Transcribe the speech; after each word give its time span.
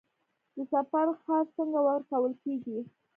د 0.55 0.57
سفر 0.71 1.07
خرڅ 1.21 1.47
څنګه 1.57 1.79
ورکول 1.87 2.31
کیږي؟ 2.43 2.79